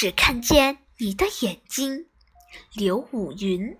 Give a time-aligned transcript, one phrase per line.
[0.00, 2.06] 只看见你的眼睛，
[2.72, 3.76] 刘武云。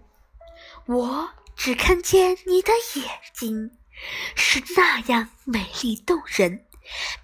[0.84, 3.70] 我只看见你的眼睛，
[4.36, 6.66] 是那样美丽动人。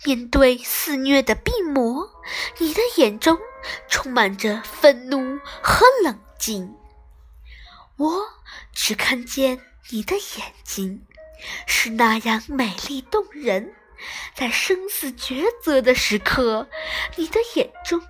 [0.07, 2.09] 面对肆虐的病魔，
[2.57, 3.39] 你的眼中
[3.87, 6.75] 充满着愤怒和冷静。
[7.99, 8.23] 我
[8.73, 9.61] 只看见
[9.91, 11.07] 你的眼睛，
[11.67, 13.75] 是那样美丽动人。
[14.35, 16.67] 在生死抉择的时刻，
[17.17, 18.01] 你的眼中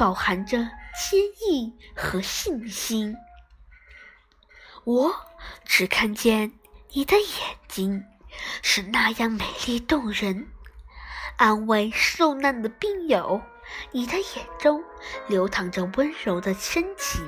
[0.00, 3.14] 饱含着坚毅和信心。
[4.84, 5.14] 我
[5.66, 6.52] 只看见
[6.92, 8.02] 你的眼睛，
[8.62, 10.48] 是那样美丽动人。
[11.36, 13.42] 安慰受难的病友，
[13.90, 14.82] 你的眼中
[15.28, 17.22] 流淌着温柔的深情。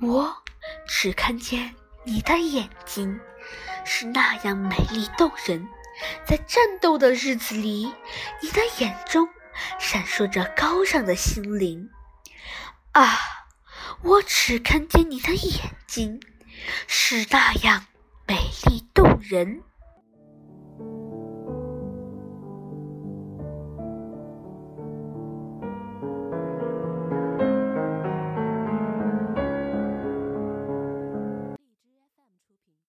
[0.00, 0.32] 我
[0.86, 3.18] 只看见你的眼睛，
[3.84, 5.68] 是那样美丽动人。
[6.24, 7.92] 在战斗的日子里，
[8.40, 9.28] 你的眼中
[9.78, 11.90] 闪烁着高尚的心灵。
[12.92, 13.18] 啊，
[14.02, 16.20] 我只看见你的眼睛，
[16.86, 17.86] 是那样
[18.26, 19.62] 美丽动人。